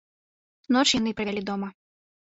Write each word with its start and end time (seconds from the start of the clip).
Ноч 0.75 0.85
яны 0.99 1.13
правялі 1.19 1.41
дома. 1.51 1.69